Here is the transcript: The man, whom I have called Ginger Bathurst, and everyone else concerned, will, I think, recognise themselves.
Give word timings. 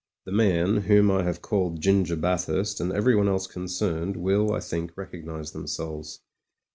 The 0.25 0.31
man, 0.31 0.77
whom 0.77 1.11
I 1.11 1.21
have 1.21 1.43
called 1.43 1.79
Ginger 1.79 2.15
Bathurst, 2.15 2.79
and 2.79 2.91
everyone 2.91 3.27
else 3.27 3.45
concerned, 3.45 4.17
will, 4.17 4.51
I 4.51 4.59
think, 4.59 4.97
recognise 4.97 5.51
themselves. 5.51 6.21